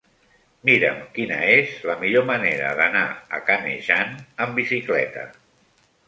[0.67, 3.03] Mira'm quina és la millor manera d'anar
[3.39, 4.15] a Canejan
[4.47, 5.27] amb bicicleta.